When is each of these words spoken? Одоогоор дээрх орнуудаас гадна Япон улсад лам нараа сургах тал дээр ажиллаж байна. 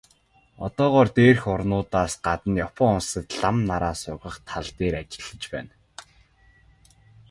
Одоогоор 0.65 1.07
дээрх 1.17 1.43
орнуудаас 1.55 2.13
гадна 2.25 2.55
Япон 2.67 2.91
улсад 2.99 3.27
лам 3.41 3.57
нараа 3.69 3.95
сургах 4.03 4.35
тал 4.47 4.65
дээр 4.77 4.93
ажиллаж 5.01 5.43
байна. 5.53 5.73